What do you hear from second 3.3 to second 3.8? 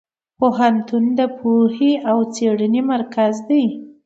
دی.